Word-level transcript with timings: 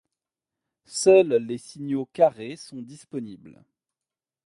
Seuls 0.87 1.29
les 1.31 1.59
signaux 1.59 2.07
carrés 2.11 2.55
sont 2.55 2.81
disponibles. 2.81 3.63